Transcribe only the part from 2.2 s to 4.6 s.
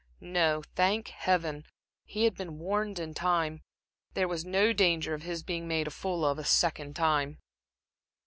had been warned in time; there was